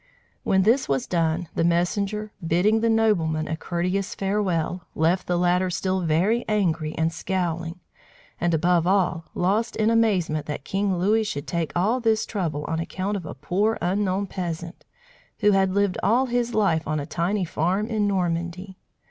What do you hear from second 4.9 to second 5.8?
left the latter